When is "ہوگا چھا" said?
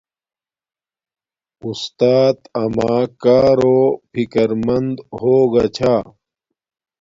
5.19-5.95